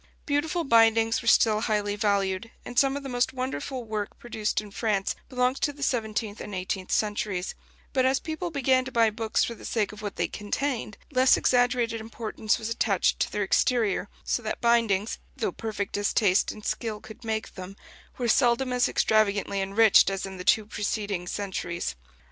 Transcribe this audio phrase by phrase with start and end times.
[0.25, 4.71] Beautiful bindings were still highly valued, and some of the most wonderful work produced in
[4.71, 7.53] France belongs to the seventeenth and eighteenth centuries;
[7.93, 11.37] but as people began to buy books for the sake of what they contained, less
[11.37, 16.65] exaggerated importance was attached to their exterior, so that bindings, though perfect as taste and
[16.65, 17.75] skill could make them,
[18.17, 21.95] were seldom as extravagantly enriched as in the two preceding centuries.